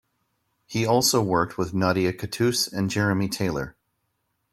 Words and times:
He 0.65 0.83
also 0.83 1.21
worked 1.21 1.59
with 1.59 1.75
Nadia 1.75 2.11
Cattouse 2.11 2.67
and 2.73 2.89
Jeremy 2.89 3.29
Taylor. 3.29 3.75